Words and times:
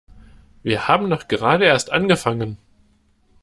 Wir 0.63 0.87
haben 0.87 1.11
doch 1.11 1.27
gerade 1.27 1.65
erst 1.65 1.91
angefangen! 1.91 2.57